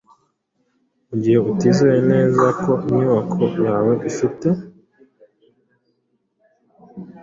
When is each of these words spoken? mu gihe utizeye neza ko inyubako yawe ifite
mu 1.07 1.15
gihe 1.23 1.39
utizeye 1.51 1.99
neza 2.11 2.45
ko 2.63 2.71
inyubako 2.89 3.41
yawe 3.65 3.93
ifite 4.09 4.47